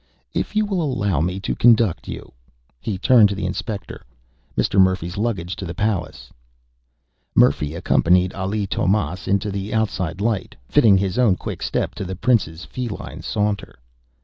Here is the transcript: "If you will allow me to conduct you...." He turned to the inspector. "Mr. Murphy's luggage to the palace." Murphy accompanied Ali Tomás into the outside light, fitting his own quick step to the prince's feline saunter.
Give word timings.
"If 0.33 0.55
you 0.55 0.65
will 0.65 0.81
allow 0.81 1.21
me 1.21 1.39
to 1.41 1.53
conduct 1.53 2.07
you...." 2.07 2.31
He 2.79 2.97
turned 2.97 3.29
to 3.29 3.35
the 3.35 3.45
inspector. 3.45 4.03
"Mr. 4.57 4.81
Murphy's 4.81 5.15
luggage 5.15 5.55
to 5.57 5.65
the 5.67 5.75
palace." 5.75 6.31
Murphy 7.35 7.75
accompanied 7.75 8.33
Ali 8.33 8.65
Tomás 8.65 9.27
into 9.27 9.51
the 9.51 9.75
outside 9.75 10.19
light, 10.19 10.55
fitting 10.67 10.97
his 10.97 11.19
own 11.19 11.35
quick 11.35 11.61
step 11.61 11.93
to 11.93 12.03
the 12.03 12.15
prince's 12.15 12.65
feline 12.65 13.21
saunter. 13.21 13.77